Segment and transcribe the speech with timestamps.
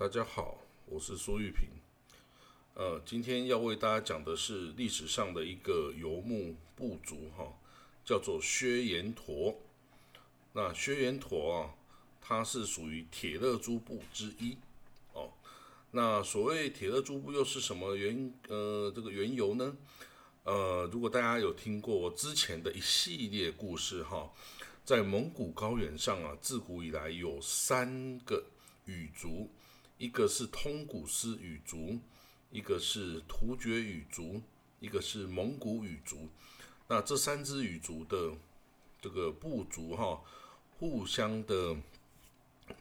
[0.00, 0.56] 大家好，
[0.86, 1.68] 我是苏玉平。
[2.72, 7.52] 呃，今天要为大家讲的是历史上的一个游牧部族，哈，
[8.02, 9.60] 叫做薛延陀。
[10.54, 11.74] 那薛延陀啊，
[12.18, 14.56] 它是属于铁勒诸部之一。
[15.12, 15.30] 哦，
[15.90, 18.32] 那所谓铁勒诸部又是什么缘？
[18.48, 19.76] 呃，这个缘由呢？
[20.44, 24.32] 呃，如果大家有听过我之前的一系列故事，哈，
[24.82, 28.42] 在蒙古高原上啊，自古以来有三个
[28.86, 29.50] 语族。
[30.00, 31.98] 一个是通古斯语族，
[32.50, 34.40] 一个是突厥语族，
[34.78, 36.26] 一个是蒙古语族。
[36.88, 38.32] 那这三支语族的
[39.02, 40.18] 这个部族哈，
[40.78, 41.76] 互相的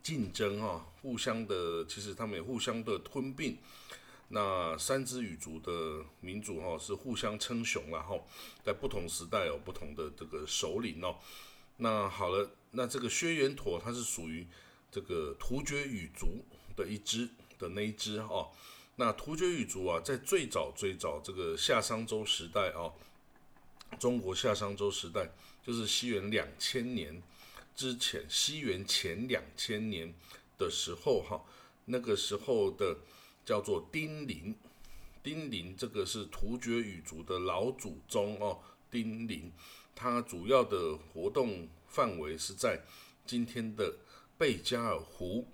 [0.02, 3.58] 竞争哈，互相的其实他们也互相的吞并。
[4.30, 8.18] 那三支语族的民族哈是互相称雄了哈
[8.64, 11.18] 在不同时代有不同的这个首领哦。
[11.76, 14.48] 那好了，那这个薛延陀他是属于
[14.90, 16.46] 这个突厥语族。
[16.80, 18.50] 的一支的那一支哦，
[18.96, 22.88] 那突厥语族啊，在最早最早这个夏商周时代啊，
[24.00, 25.30] 中国夏商周时代
[25.62, 27.22] 就是西元两千年
[27.76, 30.14] 之前，西元前两千年
[30.58, 31.44] 的时候哈，
[31.84, 32.96] 那个时候的
[33.46, 34.56] 叫做丁零，
[35.22, 38.58] 丁零这个是突厥语族的老祖宗哦，
[38.90, 39.52] 丁零，
[39.94, 42.82] 它主要的活动范围是在
[43.26, 43.94] 今天的
[44.38, 45.46] 贝加尔湖。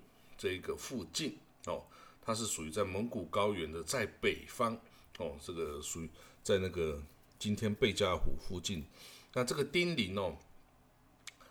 [0.46, 1.84] 这个附近哦，
[2.22, 4.80] 它是属于在蒙古高原的在北方
[5.18, 6.10] 哦，这个属于
[6.44, 7.02] 在那个
[7.40, 8.86] 今天贝加尔湖附近。
[9.34, 10.38] 那这个丁零哦，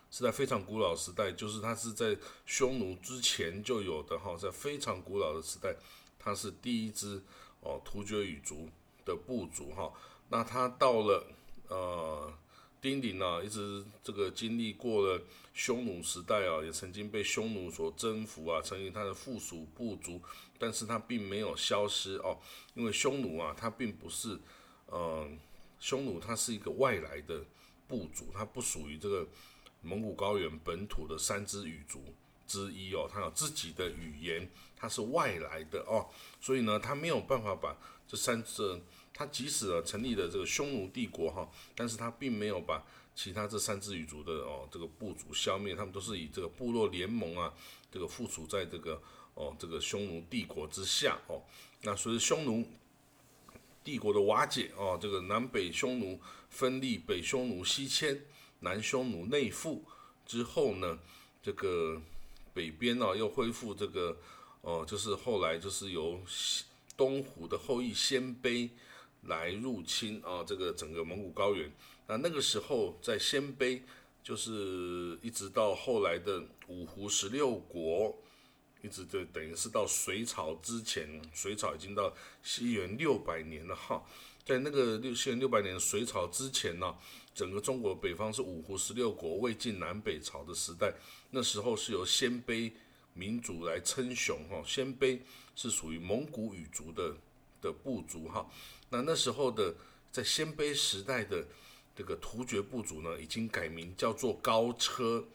[0.09, 5.75] 是在非常古老时代，就是它是在匈奴之前就有的哈，在非常古老的时代，
[6.17, 7.21] 它是第一支
[7.59, 8.69] 哦突厥语族
[9.03, 9.91] 的部族哈。
[10.29, 11.27] 那它到了
[11.67, 12.33] 呃。
[12.85, 15.19] 丁零啊，一直这个经历过了
[15.55, 20.21] 匈奴时代啊，也曾经被匈奴所征服啊，成为他的附属部族，
[20.59, 22.37] 但是他并没有消失哦，
[22.75, 24.39] 因为匈奴啊，它并不是，
[24.91, 25.39] 嗯，
[25.79, 27.43] 匈奴它是一个外来的
[27.87, 29.27] 部族，它不属于这个
[29.81, 32.13] 蒙古高原本土的三支语族
[32.45, 34.47] 之一哦，它有自己的语言，
[34.77, 36.05] 它是外来的哦，
[36.39, 37.75] 所以呢，它没有办法把
[38.07, 38.79] 这三支。
[39.17, 47.53] 他即使啊成立了这个匈奴帝国哈，但是他并没有把其他这三支羽族的哦这个部族消灭，他们都是以这个部落联盟啊，
[47.89, 49.01] 这个附属在这个
[49.33, 51.41] 哦这个匈奴帝国之下哦。
[51.83, 52.67] 那随着匈奴
[53.85, 58.21] 帝国的瓦解哦，这个南北匈奴分立，北匈奴西迁，
[58.59, 59.81] 南匈奴内附
[60.25, 60.99] 之后呢，
[61.41, 62.01] 这个
[62.53, 64.17] 北边呢又恢复这个
[64.59, 66.19] 哦，就是后来就是由
[66.97, 68.69] 东胡的后裔鲜卑。
[69.27, 71.71] 来入侵啊，这个整个蒙古高原。
[72.07, 73.81] 那那个时候在鲜卑，
[74.23, 78.15] 就是一直到后来的五胡十六国，
[78.81, 82.13] 一直就等于是到隋朝之前，隋朝已经到
[82.43, 84.03] 西元六百年了哈。
[84.43, 86.95] 在那个六西元六百年隋朝之前呢，
[87.33, 90.93] 整个中国北方是五胡十六国魏晋南北朝的时代。
[91.31, 92.71] 那时候是由鲜卑
[93.13, 95.19] 民族来称雄哈，鲜卑
[95.55, 97.15] 是属于蒙古语族的。
[97.65, 98.45] 的部族哈，
[98.91, 99.73] 那那时候的
[100.11, 101.43] 在鲜卑时代的
[101.95, 105.25] 这个突厥部族呢，已经改名叫做高车。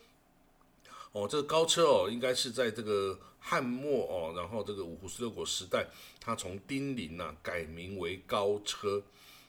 [1.13, 5.89] 哦，这个高车哦，应该是在这个汉末哦，然后这个五胡十六国时代，
[6.21, 9.03] 他从丁零呐改名为高车。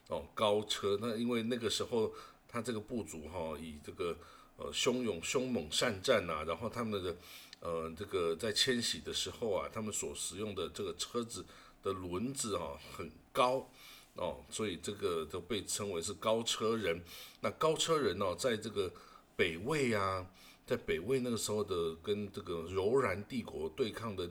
[0.08, 2.12] 哦，高车，那因为那个时候
[2.48, 4.18] 他这个部族哈，以这个
[4.58, 7.16] 呃汹涌凶猛善战呐，然后他们的
[7.62, 11.46] 呃这个在迁徙的时候啊，他们所使用的这个车子。
[11.84, 13.70] 的轮子啊很高
[14.16, 17.02] 哦，所以这个都被称为是高车人。
[17.40, 18.92] 那高车人呢，在这个
[19.36, 20.28] 北魏啊，
[20.68, 24.30] 在北魏那个时候的跟这个柔然帝国对抗的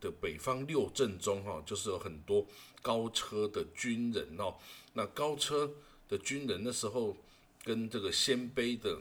[0.00, 2.46] 的北方六镇中哈，就是有很多
[2.82, 4.56] 高车的军人哦。
[4.92, 5.70] 那高车
[6.08, 7.16] 的军人那时候
[7.62, 9.00] 跟这个鲜卑的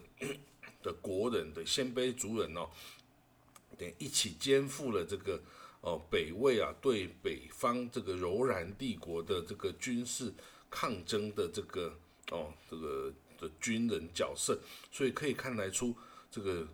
[0.83, 2.69] 的国人的鲜卑族人哦，
[3.77, 5.41] 等一起肩负了这个。
[5.87, 10.33] 哦，北魏啊，对北方这个柔然帝国的这个军事
[10.69, 11.97] 抗争的这个
[12.29, 14.59] 哦，这个的军人角色，
[14.91, 15.95] 所以可以看来出
[16.29, 16.67] 这个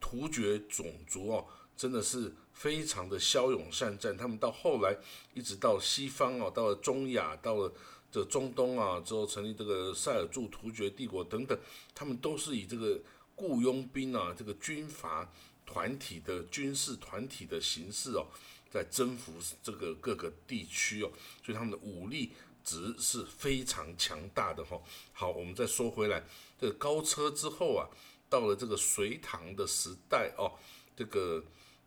[0.00, 1.44] 突厥种族哦，
[1.76, 4.16] 真的是非常的骁勇善战。
[4.16, 4.96] 他们到后来
[5.34, 7.72] 一直到西方哦，到了中亚，到了
[8.12, 11.58] 这中东啊，之后成立这个塞尔柱突厥帝国等等，
[11.92, 13.00] 他们都是以这个
[13.34, 15.28] 雇佣兵啊，这个军阀。
[15.64, 18.26] 团体的军事团体的形式哦，
[18.72, 21.12] 在征服这个各个地区哦，
[21.44, 22.32] 所以他们的武力
[22.64, 24.80] 值是非常强大的哈。
[25.12, 26.24] 好，我们再说回来，
[26.58, 27.86] 这个高车之后啊，
[28.30, 30.58] 到了这个隋唐的时代哦，
[30.96, 31.44] 这个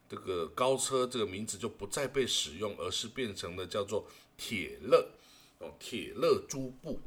[0.07, 5.09] 这个高车这个名字就不再被使用，而是变成了叫做铁勒
[5.57, 7.01] 哦，铁勒诸部。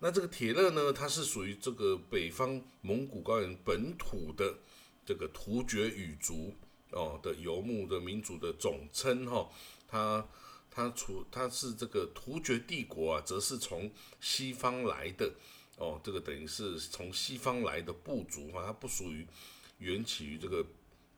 [0.00, 4.58] 那这个铁勒呢，它是属于这个北方蒙古高原本土的
[5.06, 6.52] 这个突厥语族
[6.92, 9.50] 哦的游牧的民族的总称哈。
[9.88, 10.26] 它
[10.70, 13.90] 它除它是这个突厥帝国啊，则是从
[14.20, 15.32] 西方来的
[15.76, 19.26] 哦，这个等于是从西方来的部族哈，它不属于
[19.78, 20.64] 源起于这个。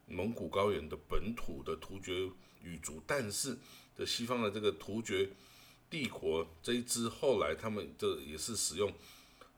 [0.06, 2.30] 蒙古高原的本土的突厥
[2.62, 3.56] 语族，但是
[3.96, 5.30] 的西方的这个突厥
[5.88, 8.92] 帝国这一支后来他们这也是使用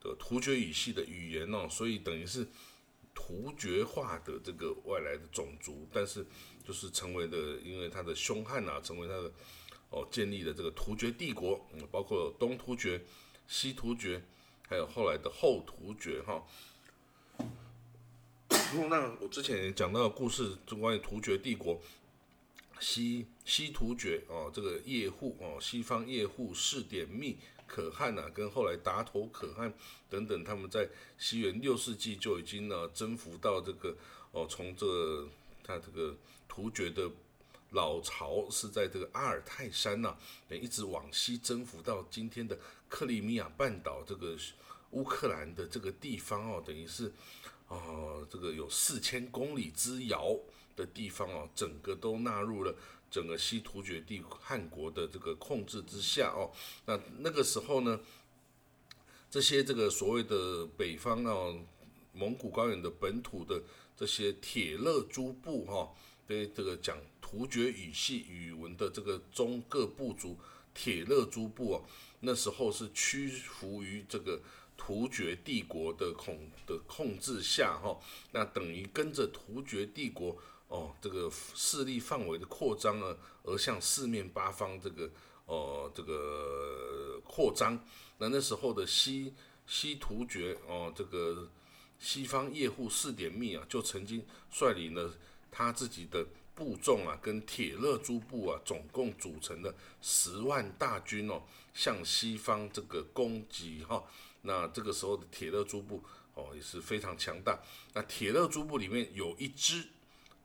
[0.01, 2.47] 的突厥语系的语言哦，所以等于是
[3.19, 6.25] 突厥化的这个外来的种族，但是
[6.63, 9.33] 就是成为的，因为他的凶悍啊，成为他的
[9.89, 13.03] 哦建立的这个突厥帝国，包括东突厥、
[13.49, 14.23] 西突厥，
[14.69, 16.45] 还有后来的后突厥哈。
[18.89, 21.81] 那我之前讲到的故事，就关于突厥帝国，
[22.79, 29.73] 西西突厥哦，这个叶护哦，西方叶护、士点密、可汗呐，跟后来达头可汗
[30.09, 33.95] 等等，他们在西元六世纪就已经呢征服到这个
[34.33, 34.87] 哦，从这
[35.63, 36.15] 他这个
[36.49, 37.11] 突厥的
[37.71, 40.17] 老巢是在这个阿尔泰山呐，
[40.51, 42.59] 一直往西征服到今天的
[42.89, 44.37] 克里米亚半岛这个
[44.91, 47.13] 乌克兰的这个地方哦，等于是。
[47.69, 50.39] 哦，这个有四千公里之遥
[50.77, 52.73] 的地方哦，整个都纳入了
[53.11, 56.51] 整个西突厥地汉国的这个控制之下哦。
[56.87, 58.01] 那那个时候呢，
[59.31, 61.59] 这些这个所谓的北方哦，
[62.13, 63.63] 蒙古高原的本土的
[63.97, 65.93] 这些铁勒诸部哈，
[66.27, 70.39] 对这个讲突厥语系语文的这个中各部族
[70.75, 71.85] 铁勒诸部哦，
[72.21, 74.41] 那时候是屈服于这个。
[74.79, 77.99] 突厥帝国的控的控制下，哈，
[78.31, 80.37] 那等于跟着突厥帝国
[80.69, 85.11] 哦，这个势力范围的扩张呢，而向四面八方这个
[85.47, 87.79] 哦，这个扩张。
[88.19, 89.35] 那那时候的西
[89.67, 91.49] 西突厥哦，这个
[91.99, 95.13] 西方叶护四点密啊，就曾经率领了
[95.51, 101.43] 他自己的部众啊，跟铁勒诸部啊，总共组成的十万大军哦，
[101.75, 104.03] 向西方这个攻击哈。
[104.43, 106.03] 那这个时候的铁勒诸部
[106.35, 107.61] 哦也是非常强大。
[107.93, 109.87] 那铁勒诸部里面有一支，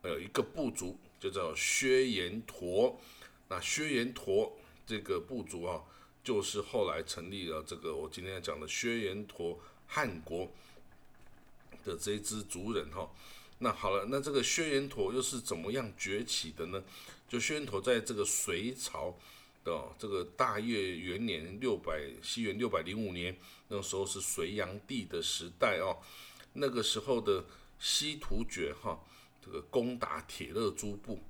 [0.02, 3.00] 呃，一个部族就叫薛延陀。
[3.48, 4.52] 那薛延陀
[4.86, 5.80] 这个部族啊，
[6.22, 10.50] 就是后来成立了这个我今天要讲的薛延陀汉国
[11.84, 13.10] 的这一支族人哈。
[13.58, 16.82] 那好了，那这个薛延陀又是怎么样崛起的呢？
[17.28, 19.16] 就薛延陀在这个隋朝。
[19.64, 23.38] 的这个大业元年六百西元六百零五年，
[23.68, 25.96] 那时候是隋炀帝的时代哦。
[26.54, 27.44] 那个时候的
[27.78, 28.98] 西突厥哈，
[29.44, 31.20] 这个攻打铁勒诸部，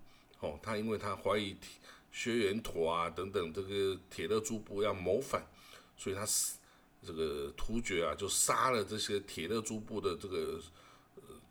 [0.40, 1.70] 哦，他因为他怀疑铁
[2.12, 5.44] 薛延陀啊等等这个铁勒诸部要谋反，
[5.96, 6.58] 所以他死
[7.04, 10.60] 这个突厥啊就杀了这些铁勒诸部的这个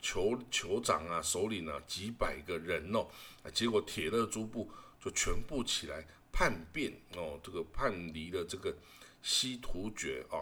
[0.01, 3.07] 酋酋长啊首领啊几百个人哦，
[3.53, 4.69] 结果铁勒诸部
[5.03, 6.05] 就全部起来。
[6.33, 8.73] 叛变哦，这个叛离了这个
[9.21, 10.39] 西突厥啊，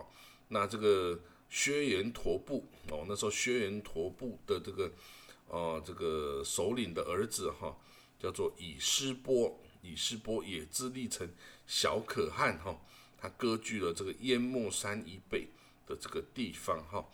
[0.49, 1.19] 那这个
[1.49, 4.89] 薛延陀部哦，那时候薛延陀部的这个
[5.49, 7.75] 呃这个首领的儿子哈，
[8.17, 11.29] 叫做以师波，以师波也自立成
[11.67, 12.79] 小可汗哈，
[13.17, 15.49] 他割据了这个淹没山以北
[15.85, 17.05] 的这个地方哈，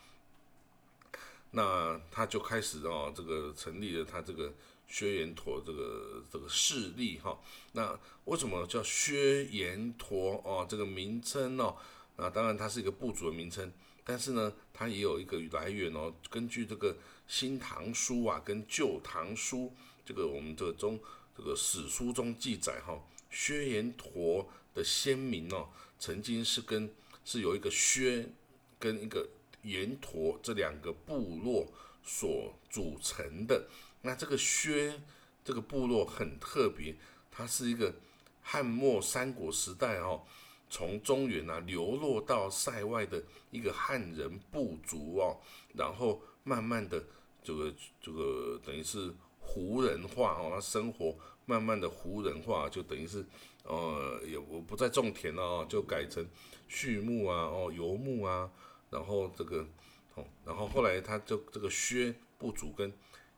[1.51, 4.53] 那他就开始哦，这个成立了他这个。
[4.87, 7.35] 薛延陀这个这个势力哈，
[7.71, 10.63] 那为什么叫薛延陀哦？
[10.69, 11.75] 这个名称哦，
[12.17, 13.73] 那当然它是一个部族的名称，
[14.05, 16.13] 但是呢，它也有一个来源哦。
[16.29, 16.93] 根据这个
[17.27, 19.65] 《新唐书》啊，跟《旧唐书》
[20.05, 20.99] 这个我们这中
[21.35, 25.67] 这个史书中记载哈，薛延陀的先民哦，
[25.99, 26.93] 曾经是跟
[27.25, 28.29] 是有一个薛
[28.77, 29.27] 跟一个
[29.63, 31.67] 延陀这两个部落
[32.03, 33.67] 所组成的。
[34.03, 35.01] 那这个薛
[35.43, 36.95] 这个部落很特别，
[37.31, 37.95] 它是一个
[38.43, 40.23] 汉末三国时代哦，
[40.69, 45.37] 从中原啊流落到塞外的一个汉人部族哦，
[45.73, 47.03] 然后慢慢的
[47.43, 53.25] 这个这个等于是胡人化哦，他生活慢慢的胡人化，就等于是
[53.63, 56.25] 呃也我不再种田了哦，就改成
[56.67, 58.49] 畜牧啊哦游牧啊，
[58.89, 59.65] 然后这个
[60.15, 62.91] 哦，然后后来他就这个薛部族跟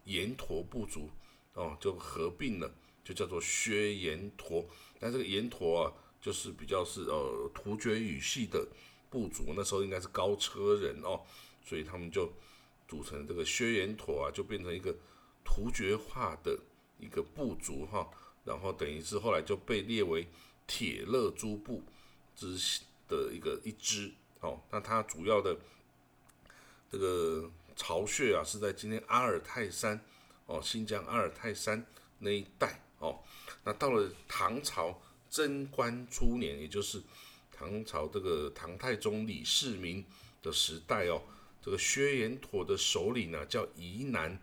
[0.05, 1.09] 延陀部族
[1.53, 2.71] 哦，就合并了，
[3.03, 4.65] 就叫做薛延陀。
[4.99, 5.93] 但这个延陀啊，
[6.27, 8.67] 就是比较是呃突厥语系的
[9.09, 11.21] 部族，那时候应该是高车人哦，
[11.63, 12.29] 所以他们就
[12.85, 14.93] 组成这个薛延陀啊，就变成一个
[15.45, 16.59] 突厥化的
[16.99, 18.09] 一个部族哈，
[18.43, 20.27] 然后等于是后来就被列为
[20.67, 21.81] 铁勒诸部
[22.35, 22.57] 之
[23.07, 24.59] 的一个一支哦。
[24.69, 25.57] 那它主要的
[26.91, 29.97] 这个巢穴啊，是在今天阿尔泰山
[30.45, 31.85] 哦，新疆阿尔泰山
[32.19, 33.17] 那一带哦。
[33.63, 35.01] 那到了唐朝
[35.37, 36.99] 贞观初年，也就是
[37.55, 40.03] 唐朝这个唐太宗李世民
[40.41, 41.21] 的时代哦，
[41.61, 44.35] 这个薛延陀的首领呢叫宜南，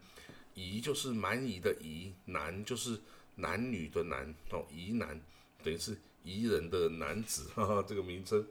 [0.55, 2.97] 宜就是蛮夷的夷，男就是
[3.35, 5.21] 男女的男哦，宜南
[5.65, 8.47] 等于是夷人的男子，哈哈，这个名称。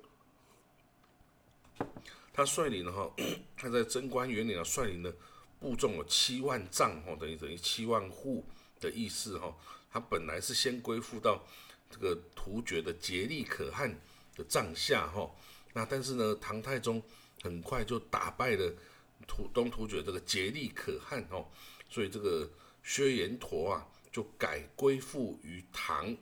[2.33, 3.09] 他率领哈，
[3.55, 5.15] 他在贞观元年啊，率领的
[5.61, 8.43] 部众有七万丈哈，等于等于七万户
[8.81, 9.55] 的意思哈。
[9.89, 11.41] 他本来是先归附到
[11.93, 13.95] 这个突厥的颉利可汗
[14.35, 15.29] 的帐下哈，
[15.73, 16.99] 那但是呢，唐太宗
[17.43, 18.73] 很快就打败了
[19.27, 21.45] 突东突厥这个颉利可汗哦，
[21.87, 22.49] 所以这个
[22.81, 26.17] 薛延陀啊就改归附于唐，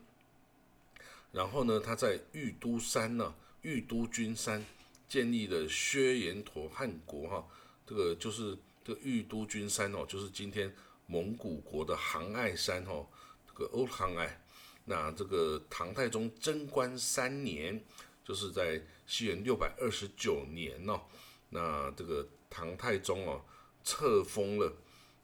[1.31, 4.65] 然后呢，他在玉都山呢，玉都君山
[5.07, 7.47] 建立了薛延陀汗国哈，
[7.87, 10.75] 这个就是这个玉都君山哦，就是今天
[11.07, 13.07] 蒙古国的杭爱山哦。
[13.47, 14.40] 这个欧杭爱，
[14.85, 17.83] 那这个唐太宗贞观三年，
[18.25, 21.01] 就是在西元六百二十九年哦，
[21.50, 23.43] 那这个唐太宗哦
[23.83, 24.73] 册封了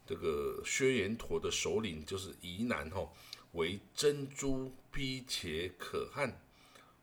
[0.06, 3.10] 这个薛延陀的首领，就是宜南哦，
[3.54, 6.40] 为珍珠逼且可汗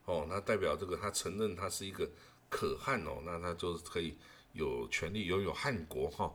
[0.05, 2.09] 哦，那代表这个他承认他是一个
[2.49, 4.17] 可汗哦，那他就是可以
[4.53, 6.35] 有权利拥有汉国哈。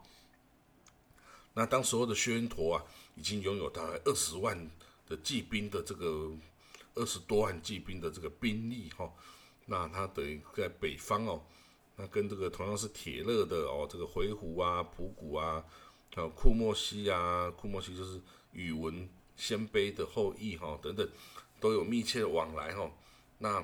[1.54, 2.86] 那当时候的薛延陀啊，
[3.16, 4.70] 已经拥有大概二十万
[5.10, 6.32] 的骑兵的这个
[6.96, 9.12] 二十多万骑兵的这个兵力哈，
[9.66, 11.42] 那他等于在北方哦，
[11.96, 15.64] 那跟这个同样是铁勒的哦，这个回鹘啊、普谷啊，
[16.14, 18.22] 还有库莫西啊，库莫西就是
[18.54, 21.10] 宇文鲜卑的后裔哈，等等
[21.60, 22.92] 都有密切的往来哈。
[23.40, 23.64] 那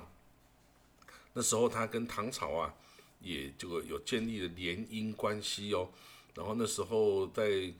[1.32, 2.74] 那时候他跟唐朝啊，
[3.20, 5.88] 也就有建立了联姻关系哦。
[6.34, 7.72] 然后那时候在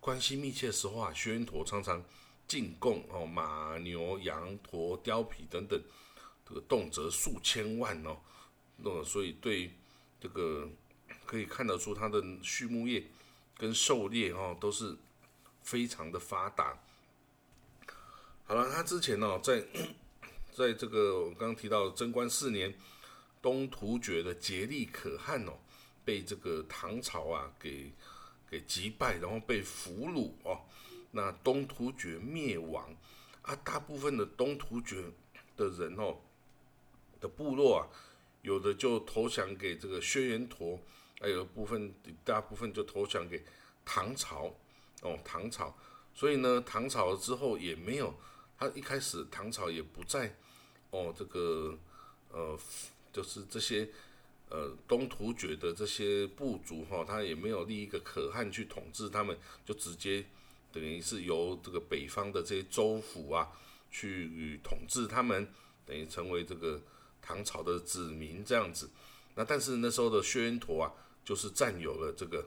[0.00, 2.02] 关系密切的时候啊，薛延陀常常
[2.46, 5.80] 进贡哦，马牛羊驼貂皮等等，
[6.46, 8.16] 这个动辄数千万哦，
[8.76, 9.72] 那所以对
[10.20, 10.68] 这个
[11.24, 13.04] 可以看得出他的畜牧业
[13.56, 14.96] 跟狩猎哦都是
[15.62, 16.78] 非常的发达。
[18.44, 19.64] 好了，他之前呢在
[20.52, 22.74] 在这个我刚刚提到贞观四年，
[23.40, 25.52] 东突厥的颉利可汗哦。
[26.04, 27.92] 被这个唐朝啊给
[28.50, 30.60] 给击败，然后被俘虏哦，
[31.12, 32.92] 那东突厥灭亡
[33.42, 35.04] 啊，大部分的东突厥
[35.56, 36.18] 的人哦
[37.20, 37.86] 的部落啊，
[38.42, 40.78] 有的就投降给这个薛延陀，
[41.20, 43.40] 还有部分大部分就投降给
[43.84, 44.52] 唐朝
[45.02, 45.72] 哦，唐朝，
[46.12, 48.12] 所以呢，唐朝之后也没有，
[48.58, 50.34] 他一开始唐朝也不在
[50.90, 51.78] 哦，这个
[52.30, 52.58] 呃，
[53.12, 53.88] 就是这些。
[54.54, 60.22] 呃，东突厥的这些部族哈，他也没有立一个可汗去统治他们，就直接
[60.72, 63.52] 等于是由这个北方的这些州府啊
[63.90, 65.46] 去统治他们，
[65.84, 66.80] 等于成为这个
[67.20, 68.88] 唐朝的子民这样子。
[69.34, 70.92] 那但是那时候的薛延陀啊，
[71.24, 72.46] 就是占有了这个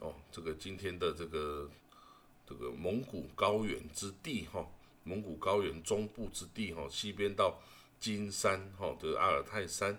[0.00, 1.68] 哦，这个今天的这个
[2.46, 4.66] 这个蒙古高原之地哈，
[5.04, 7.60] 蒙古高原中部之地哈，西边到
[8.00, 9.98] 金山哈的阿尔泰山。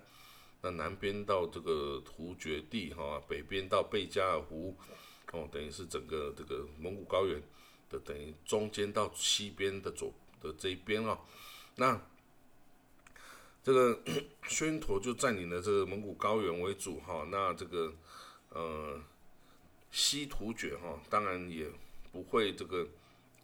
[0.61, 4.75] 那南边到这个突厥地哈，北边到贝加尔湖，
[5.31, 7.39] 哦，等于是整个这个蒙古高原
[7.99, 11.19] 等于中间到西边的左的这一边哦。
[11.75, 12.01] 那
[13.63, 13.99] 这个
[14.47, 17.27] 宣陀就占领了这个蒙古高原为主哈。
[17.29, 17.93] 那这个
[18.49, 19.01] 呃
[19.91, 21.69] 西突厥哈，当然也
[22.11, 22.87] 不会这个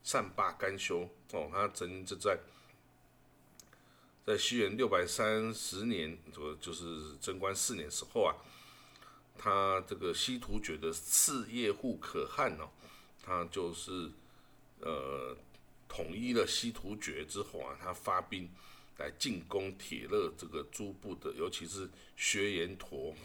[0.03, 2.39] 善罢甘休哦，他曾经就在。
[4.23, 8.35] 在西元六百三十年，这个就是贞观四年时候啊，
[9.35, 12.69] 他这个西突厥的次叶护可汗哦，
[13.23, 14.11] 他就是
[14.81, 15.35] 呃
[15.87, 18.49] 统一了西突厥之后啊，他发兵
[18.97, 23.15] 来进攻铁勒这个诸部的，尤其是薛延陀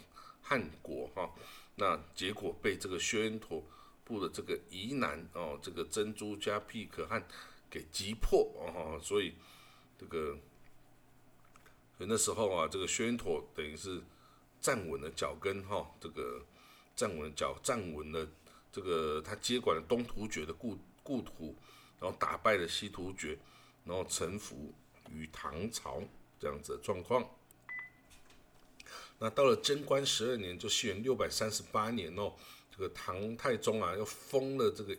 [0.41, 1.29] 汗国哈，
[1.75, 3.63] 那结果被这个薛延陀
[4.03, 7.25] 部的这个疑难哦，这个珍珠加毗可汗
[7.69, 9.33] 给击破哦，所以
[9.97, 10.37] 这个。
[11.97, 13.99] 所以那时候啊，这个薛延陀等于是
[14.61, 16.45] 站稳了脚跟哈，这个
[16.95, 18.27] 站稳脚，站稳了
[18.71, 21.55] 这个他接管了东突厥的故故土，
[22.01, 23.39] 然后打败了西突厥，
[23.85, 24.73] 然后臣服
[25.09, 26.03] 于唐朝
[26.37, 27.25] 这样子的状况。
[29.19, 32.33] 那到了贞观十二年，就西元六百三十八年哦，
[32.69, 34.97] 这个唐太宗啊又封了这个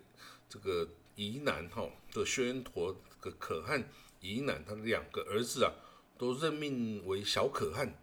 [0.49, 3.87] 这个疑难哈的薛延陀这个可汗
[4.21, 5.71] 疑难，他的两个儿子啊
[6.17, 7.95] 都任命为小可汗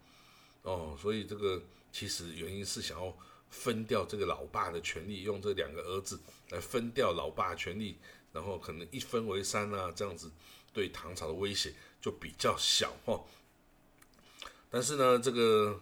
[0.62, 1.60] 哦，所以这个
[1.92, 3.18] 其实原因是想要
[3.50, 7.98] 分掉这个老爸的权利，用这两个儿子来分掉老爸权利，
[8.32, 10.32] 然后可能一分为三啊，这样子
[10.74, 13.24] 对唐朝的威胁就比较小哈。
[14.70, 15.82] 但是呢，这个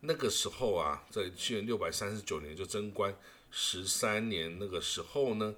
[0.00, 3.16] 那个时候啊，在公元六百三十九年，就贞观
[3.50, 5.54] 十三年那个时候呢。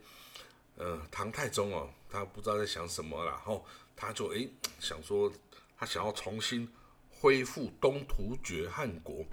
[0.76, 5.32] 呃，唐太宗哦，他不知道在想什么，然后他就诶想说，
[5.78, 6.68] 他想要重新
[7.08, 9.24] 恢复东突厥汗国，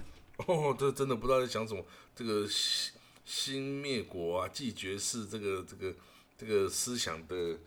[0.47, 2.93] 哦，这真的不知道在想什么，这个新
[3.25, 5.95] 新灭国啊，继绝世这个这个
[6.37, 7.57] 这个思想的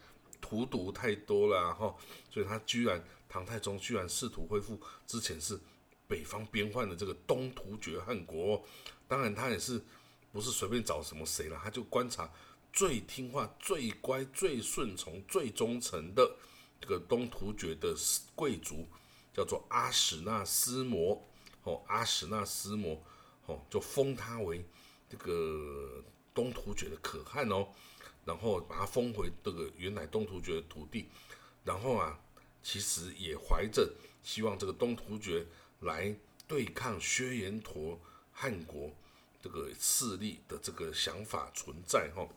[0.40, 1.94] 荼毒太多了哈，
[2.30, 5.58] 所以他居然唐太宗居然试图恢复之前是
[6.06, 8.62] 北方边患的这个东突厥汗国，
[9.08, 9.80] 当然他也是
[10.32, 12.30] 不是随便找什么谁了，他就观察。
[12.72, 16.36] 最听话、最乖、最顺从、最忠诚的
[16.80, 17.94] 这个东突厥的
[18.34, 18.84] 贵族，
[19.32, 21.24] 叫做阿史那思摩。
[21.64, 23.02] 哦，阿史那思摩，
[23.46, 24.64] 哦，就封他为
[25.08, 26.02] 这个
[26.32, 27.68] 东突厥的可汗哦，
[28.24, 31.08] 然后把他封回这个原来东突厥的土地，
[31.64, 32.18] 然后啊，
[32.62, 33.92] 其实也怀着
[34.22, 35.46] 希望这个东突厥
[35.80, 36.14] 来
[36.46, 37.98] 对抗薛延陀
[38.32, 38.90] 汗国
[39.42, 42.28] 这个势力的这个想法存在哈。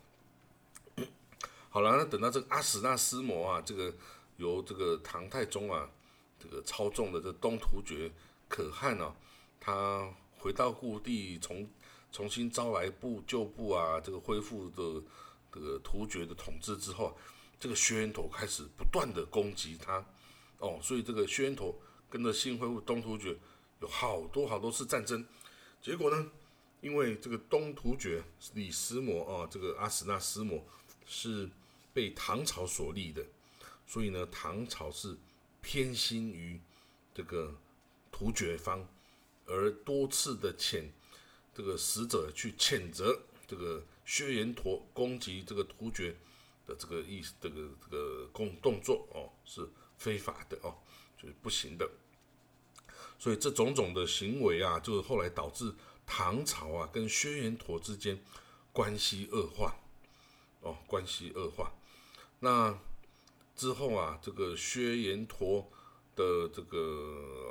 [1.69, 3.93] 好了，那等到这个阿史那思摩啊，这个
[4.37, 5.89] 由这个唐太宗啊，
[6.39, 8.11] 这个操纵的这东突厥
[8.47, 9.15] 可汗啊，
[9.59, 11.67] 他回到故地，重
[12.11, 15.03] 重新招来部旧部啊，这个恢复的
[15.51, 17.17] 这个突厥的统治之后，
[17.59, 20.05] 这个薛延陀开始不断的攻击他，
[20.59, 21.75] 哦，所以这个薛延陀
[22.09, 23.37] 跟着新恢复东突厥
[23.81, 25.25] 有好多好多次战争，
[25.81, 26.31] 结果呢，
[26.81, 28.23] 因为这个东突厥
[28.53, 30.63] 李思摩啊，这个阿史那思摩
[31.05, 31.49] 是。
[31.93, 33.25] 被唐朝所立的，
[33.87, 35.17] 所以呢，唐朝是
[35.61, 36.61] 偏心于
[37.11, 37.55] 这个
[38.17, 38.83] 突厥方，
[39.45, 40.85] 而多次的遣
[41.53, 46.15] 这个使者去谴责这个薛延陀攻击这个突厥
[46.65, 50.73] 的这个意这个这个动动作哦，是非法的哦，
[51.15, 51.87] 就是不行的。
[53.19, 55.71] 所以这种种的行为啊，就是后来导致
[56.07, 58.19] 唐朝啊跟薛延陀之间
[58.73, 59.75] 关系恶化
[60.61, 61.71] 哦，关系恶化。
[62.39, 62.79] 那
[63.55, 65.71] 之后啊，这个薛延陀
[66.17, 66.77] 的这个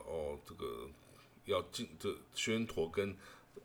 [0.05, 0.91] 哦，这个
[1.47, 3.17] 要进这薛延陀跟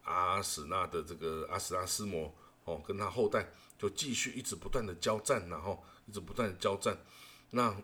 [0.03, 2.33] 阿史那的这个阿史那斯摩
[2.63, 6.97] 哦，跟他后代就继续一直不断的交战，然后一直不断的交战。
[7.49, 7.75] 那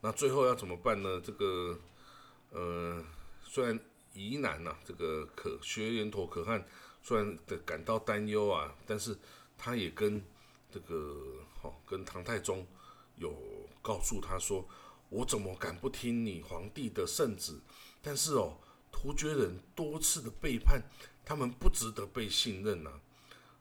[0.00, 1.20] 那最后要怎么办呢？
[1.20, 1.78] 这个
[2.50, 3.04] 呃，
[3.42, 3.78] 虽然
[4.14, 6.66] 疑难呐，这个可薛延陀可汗
[7.02, 9.16] 虽然的感到担忧啊，但是
[9.58, 10.24] 他也跟
[10.70, 12.66] 这个好，跟唐太宗
[13.16, 13.34] 有
[13.86, 14.66] 告诉他说
[15.08, 17.56] ：“我怎么敢不听你皇帝的圣旨？
[18.02, 18.58] 但是哦，
[18.90, 20.82] 突厥人多次的背叛，
[21.24, 22.90] 他们不值得被信任呐。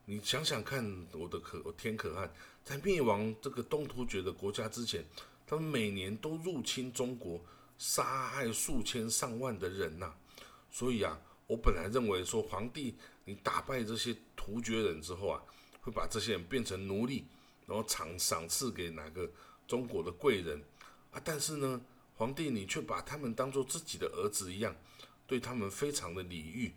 [0.06, 2.34] 你想想看，我的可天可汗
[2.64, 5.06] 在灭亡这个东突厥的国家之前，
[5.46, 7.40] 他们每年都入侵中国，
[7.78, 10.12] 杀害数千上万的人呐。
[10.72, 15.40] 所以啊，我本来认为说，皇帝你打败这些突厥人之后啊。”
[15.86, 17.26] 会把这些人变成奴隶，
[17.68, 19.30] 然后赏赏赐给哪个
[19.68, 20.64] 中国的贵人
[21.12, 21.22] 啊？
[21.24, 21.82] 但是呢，
[22.16, 24.76] 皇帝你却把他们当做自己的儿子一样，
[25.28, 26.74] 对他们非常的礼遇，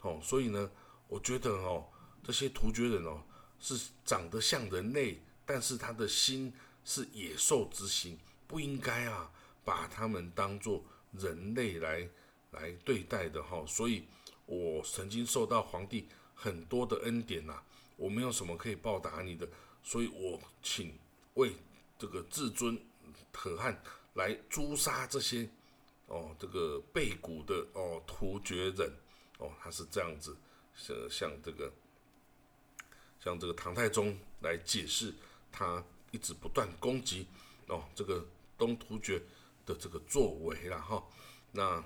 [0.00, 0.70] 哦，所以呢，
[1.08, 1.86] 我觉得哦，
[2.22, 3.22] 这些突厥人哦，
[3.60, 6.52] 是长得像人类，但是他的心
[6.84, 9.30] 是野兽之心，不应该啊，
[9.64, 12.08] 把他们当做人类来
[12.52, 13.64] 来对待的哈。
[13.66, 14.04] 所以
[14.46, 17.62] 我曾经受到皇帝很多的恩典呐。
[17.96, 19.48] 我没有什么可以报答你的，
[19.80, 20.98] 所以我请
[21.34, 21.52] 为
[21.98, 22.78] 这个至尊
[23.32, 23.82] 可汗
[24.14, 25.48] 来诛杀这些
[26.06, 28.92] 哦，这个背骨的哦突厥人
[29.38, 30.36] 哦，他是这样子，
[30.74, 31.72] 像像这个
[33.20, 35.14] 像这个唐太宗来解释
[35.50, 37.26] 他一直不断攻击
[37.68, 38.24] 哦这个
[38.58, 39.20] 东突厥
[39.64, 41.02] 的这个作为了哈，
[41.52, 41.84] 那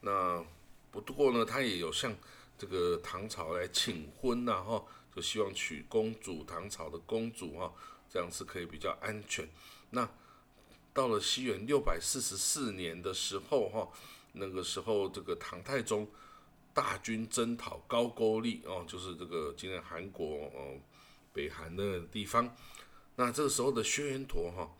[0.00, 0.44] 那
[0.90, 2.14] 不过呢，他也有向。
[2.56, 7.74] 这个唐朝来请婚呐，哈，就希望娶公主，唐朝的公主哈，
[8.14, 9.44] 这样是可以比较安全。
[9.90, 10.08] 那
[10.92, 13.88] 到了西元六百四十四年的时候，哈，
[14.34, 16.08] 那个时候这个唐太宗
[16.72, 20.78] 大军征讨高句丽哦，就是这个今天韩国哦，
[21.32, 22.54] 北韩的地方。
[23.16, 24.70] 那这个时候的薛延陀哈，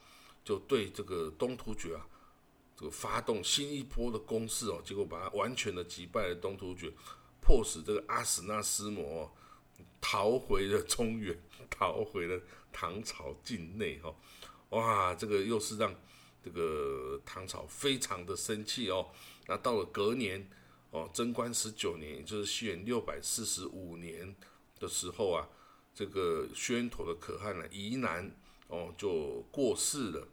[0.44, 2.06] 就对这个东突厥啊，
[2.76, 6.92] 这个发动新一波的攻势哦，结果把他完全的击败了东突厥。
[7.40, 9.28] 迫使这个阿史那思摩
[10.00, 11.36] 逃回了中原，
[11.70, 12.40] 逃回了
[12.72, 14.14] 唐朝境内哈。
[14.70, 15.94] 哇，这个又是让
[16.42, 19.08] 这个唐朝非常的生气哦。
[19.46, 20.48] 那到了隔年
[20.90, 24.34] 哦，贞观十九年，也就是西元六百四十五年
[24.78, 25.48] 的时候啊，
[25.94, 28.30] 这个薛延陀的可汗呢，疑难
[28.68, 30.28] 哦就过世了。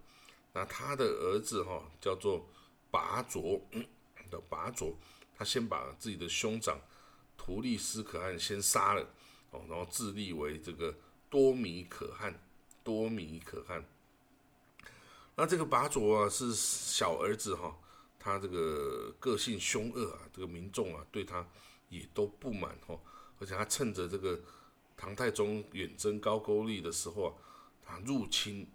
[0.54, 2.50] 那他的儿子哈叫做
[2.90, 3.62] 拔卓
[4.30, 4.98] 的拔卓，
[5.38, 6.80] 他先把自己的兄长
[7.38, 9.08] 图利斯可汗先杀了
[9.52, 10.94] 哦，然后自立为这个
[11.30, 12.38] 多米可汗。
[12.84, 13.86] 多米可汗。
[15.36, 17.78] 那这个拔卓啊是小儿子哈，
[18.20, 21.48] 他这个个性凶恶啊，这个民众啊对他
[21.90, 23.00] 也都不满哈，
[23.40, 24.40] 而且他趁着这个
[24.98, 27.32] 唐太宗远征高句丽的时候啊，
[27.82, 28.68] 他入侵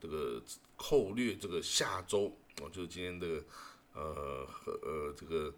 [0.00, 0.42] 这个。
[0.82, 3.44] 寇掠这个夏州哦，就是今天的
[3.92, 5.54] 呃河呃这个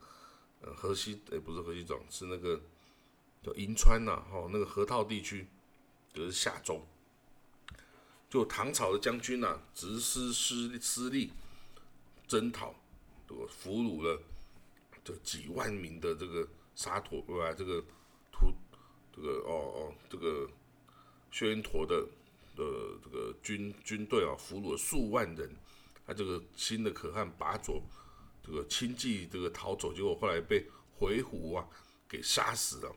[0.61, 2.61] 呃河西诶不是河西庄是那个
[3.43, 5.47] 叫银川呐哈那个河套地区
[6.13, 6.87] 就是夏州，
[8.31, 11.33] 就唐朝的将军呐执师师师力
[12.27, 12.75] 征讨，
[13.29, 14.21] 这个俘虏了
[15.05, 17.53] 这几万名的这个沙陀对吧？
[17.53, 17.85] 这个
[18.31, 18.53] 突
[19.15, 20.49] 这个哦哦这个
[21.31, 22.07] 薛延陀的。
[22.55, 22.63] 的
[23.03, 25.51] 这个军军队啊，俘虏了数万人，
[26.07, 27.83] 他这个新的可汗拔卓，
[28.47, 30.63] 这个轻骑这个逃走，结果后来被
[30.95, 31.67] 回鹘啊
[32.07, 32.95] 给杀死了。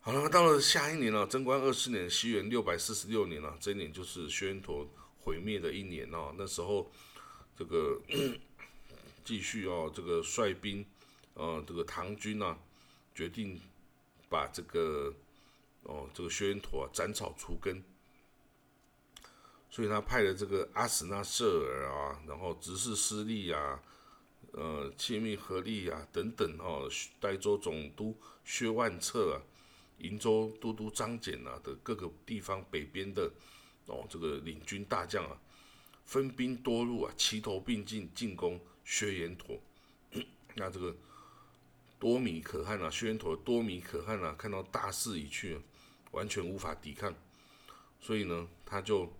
[0.00, 4.88] 好了，到了下一年了，贞观二十年，西元六百四十六年了，这一年就是薛延陀
[5.20, 6.34] 毁灭的一年哦。
[6.38, 6.90] 那时候
[7.56, 8.00] 这个
[9.24, 10.84] 继续哦，这个率兵，
[11.34, 12.58] 呃，这个唐军啊，
[13.14, 13.60] 决定
[14.28, 15.14] 把这个。
[15.84, 17.82] 哦，这个薛延陀啊，斩草除根，
[19.70, 23.82] 所以他派了这个阿史那舍尔啊，然后执事司隶啊，
[24.52, 26.86] 呃，切密合力啊等等哦，
[27.18, 29.40] 代州总督薛万策啊，
[30.00, 33.30] 瀛州都督张俭啊的各个地方北边的
[33.86, 35.40] 哦，这个领军大将啊，
[36.04, 39.60] 分兵多路啊，齐头并进进攻薛延陀，
[40.56, 40.96] 那这个。
[42.00, 45.60] 多米可汗啊，薛延陀多米可汗啊，看到大势已去，
[46.12, 47.14] 完全无法抵抗，
[48.00, 49.12] 所以呢，他就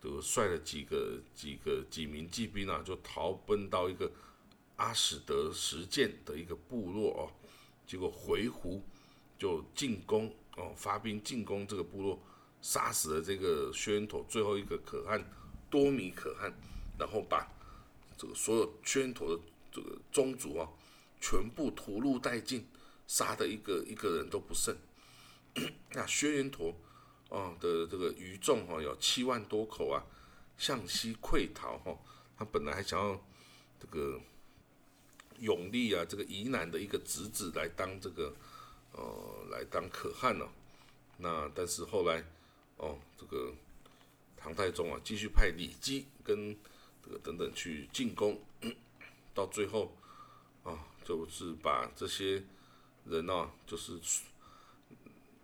[0.00, 4.08] 就率了几个几个几名骑兵啊，就逃奔到一个
[4.76, 7.22] 阿史德实践的一个部落哦，
[7.84, 8.80] 结果回鹘
[9.44, 12.18] 就进攻哦，发兵进攻这个部落，
[12.62, 15.22] 杀死了这个薛延陀最后一个可汗
[15.68, 16.50] 多米可汗，
[16.98, 17.46] 然后把
[18.16, 20.66] 这个所有薛延陀的这个宗族啊。
[21.20, 22.66] 全部屠戮殆尽，
[23.06, 24.74] 杀的一个一个人都不剩。
[25.92, 26.74] 那薛延陀
[27.28, 30.04] 哦的这个余众哈有七万多口啊，
[30.56, 31.94] 向西溃逃哈。
[32.38, 33.22] 他本来还想要
[33.78, 34.18] 这个
[35.38, 38.34] 永历啊，这个宜南的一个侄子来当这个
[38.96, 40.46] 呃来当可汗呢。
[41.18, 42.24] 那但是后来
[42.78, 43.52] 哦这个
[44.36, 46.56] 唐太宗啊继续派李基跟
[47.04, 48.40] 这个等等去进攻，
[49.34, 49.94] 到最后
[50.64, 50.86] 啊。
[51.06, 52.42] 就是把这些
[53.04, 54.00] 人呢，就是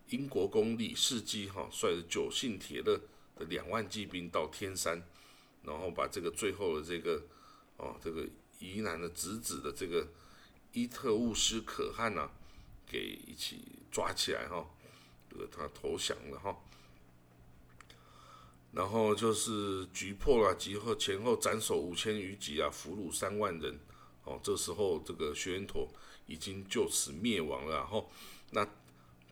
[0.08, 2.98] 英国公李世基哈率着九姓铁勒
[3.36, 5.02] 的两万骑兵到天山，
[5.62, 7.22] 然后把这个最后的这个
[7.76, 8.26] 哦这个
[8.58, 10.08] 宜南的侄子的这个
[10.72, 12.30] 伊特务斯可汗呐，
[12.90, 14.68] 给一起抓起来哈，
[15.30, 16.56] 这个他投降了哈，
[18.72, 23.78] 然后就是局破了，集后前后斩首五千余级啊，俘虏三万人。
[24.24, 25.88] 哦，这时候这个薛延陀
[26.26, 27.76] 已经就此灭亡了。
[27.76, 28.10] 然后，
[28.50, 28.68] 那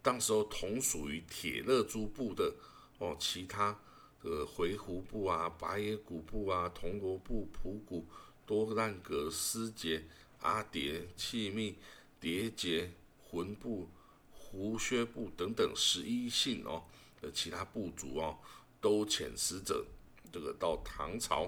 [0.02, 2.54] 当时候同属于铁勒诸部的
[2.96, 3.78] 哦，其他
[4.22, 8.06] 这个回鹘部啊、拔野古部啊、铜锣部、普谷、
[8.46, 10.02] 多兰格、斯杰、
[10.40, 11.76] 阿迭、契密、
[12.18, 12.90] 迭杰、
[13.30, 13.88] 浑部、
[14.32, 16.84] 胡薛部等等十一姓哦
[17.20, 18.38] 的其他部族哦，
[18.80, 19.84] 都遣使者
[20.32, 21.44] 这个到唐朝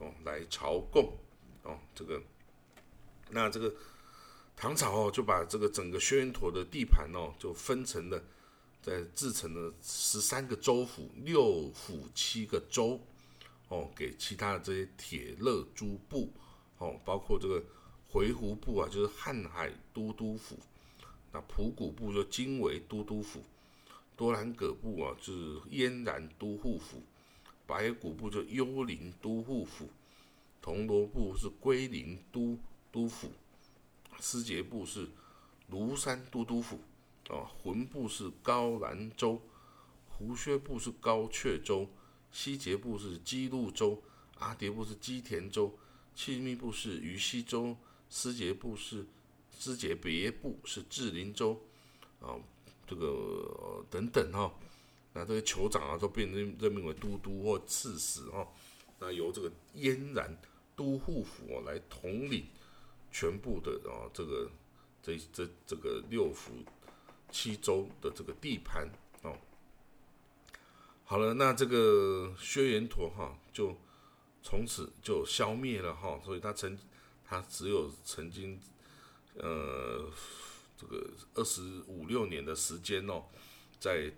[0.00, 1.12] 哦来朝贡
[1.62, 2.22] 哦这个。
[3.30, 3.74] 那这个
[4.56, 8.22] 唐朝哦，就把这个整个薛延陀的地盘哦，就分成了，
[8.80, 12.98] 在制成了十三个州府、六府七个州
[13.68, 16.32] 哦，给其他的这些铁勒诸部
[16.78, 17.62] 哦，包括这个
[18.08, 20.56] 回鹘部啊，就是瀚海都督府；
[21.32, 23.40] 那普谷部就经为都督府；
[24.16, 26.98] 多兰葛部啊，是燕然都护府；
[27.66, 29.86] 白谷部就幽灵都护府；
[30.60, 32.58] 铜锣部是龟林都。
[32.90, 33.30] 督府，
[34.18, 35.06] 司节部是
[35.70, 36.80] 庐山都督府，
[37.28, 39.42] 啊，浑部是高兰州，
[40.08, 41.86] 胡薛部是高阙州，
[42.32, 44.02] 西节部是基路州，
[44.38, 45.78] 阿迭部是基田州，
[46.14, 47.76] 契密部是于西州，
[48.08, 49.04] 司节部是
[49.58, 51.60] 司节别部是志林州，
[52.20, 52.38] 啊，
[52.86, 54.52] 这个等等哈，
[55.12, 58.46] 那这个酋长啊都被任任命为都督或刺史哈，
[59.00, 60.38] 那由这个燕然
[60.76, 62.46] 都护府来统领
[63.10, 64.50] 全部的啊这个
[65.02, 66.52] 这这这个六府
[67.30, 68.88] 七州的这个地盘
[69.22, 69.36] 哦。
[71.04, 73.76] 好了，那这个薛延陀哈就
[74.42, 76.78] 从此就消灭了哈，所以他曾
[77.26, 78.60] 他只有曾经
[79.38, 80.10] 呃
[80.76, 83.24] 这个二十五六年的时间哦，
[83.80, 84.12] 在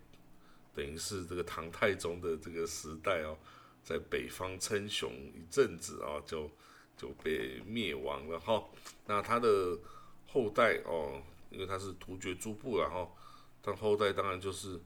[0.75, 3.37] 等于是这个唐太宗的这个时代哦，
[3.83, 6.51] 在北方称雄一阵子啊，就
[6.97, 8.65] 就被灭亡了哈。
[9.07, 9.79] 那他的
[10.27, 13.17] 后代哦，因为他是突厥诸部然后，
[13.63, 14.81] 他后代当然就是。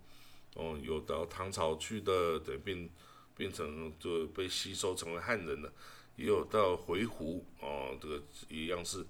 [0.56, 2.88] 哦，有到唐朝去的，对，变
[3.36, 5.68] 变成就被吸收成为汉人了；
[6.14, 9.04] 也有到回鹘，哦，这个一样是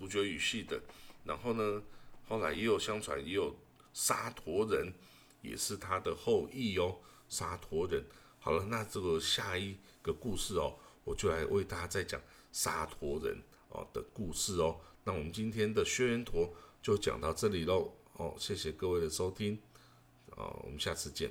[0.00, 0.80] 突厥语系的。
[1.24, 1.82] 然后呢，
[2.26, 3.54] 后来也有相传，也有
[3.92, 4.90] 沙陀人，
[5.42, 6.96] 也是他的后裔哦。
[7.28, 8.02] 沙陀人，
[8.38, 12.18] 好了，那这个下一个故事哦，我就来为大家再讲
[12.50, 14.80] 沙陀人哦的故事哦。
[15.04, 19.60] 那我们今天的轩辕陀就讲到这里喽，哦，谢谢各位的收听。
[20.30, 21.30] 哦，我们下次见。